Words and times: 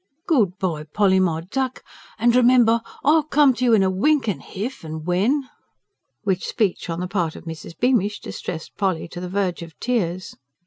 "Good 0.25 0.57
bye, 0.57 0.85
Polly, 0.85 1.19
my 1.19 1.41
duck, 1.41 1.83
and 2.17 2.35
remember 2.35 2.81
I'll 3.03 3.21
come 3.21 3.53
to 3.53 3.63
you 3.63 3.73
in 3.75 3.83
a 3.83 3.91
winkin', 3.91 4.39
h'if 4.41 4.83
and 4.83 5.05
when..." 5.05 5.47
which 6.23 6.47
speech 6.47 6.89
on 6.89 6.99
the 6.99 7.07
part 7.07 7.35
of 7.35 7.43
Mrs. 7.45 7.77
Beamish 7.77 8.19
distressed 8.19 8.75
Polly 8.77 9.07
to 9.09 9.19
the 9.21 9.29
verge 9.29 9.61
of 9.61 9.79
tears. 9.79 10.35